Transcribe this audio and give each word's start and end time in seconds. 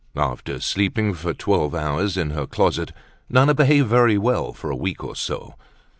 After 0.15 0.59
sleeping 0.59 1.13
for 1.13 1.31
twelve 1.35 1.75
hours 1.75 2.17
in 2.17 2.31
her 2.31 2.47
closet, 2.47 2.91
Nana 3.29 3.53
behaved 3.53 3.87
very 3.89 4.17
well 4.17 4.51
for 4.51 4.71
a 4.71 4.75
week 4.75 5.03
or 5.03 5.15
so. 5.15 5.53